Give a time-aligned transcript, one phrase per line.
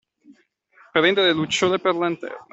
[0.93, 2.45] Prendere lucciole per lanterne.